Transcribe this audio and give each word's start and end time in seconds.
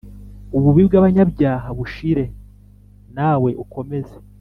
Ububi 0.57 0.81
bw 0.87 0.93
abanyabyaha 0.99 1.67
bushire 1.77 2.25
nawe 3.15 3.49
ukomeze 3.63 4.15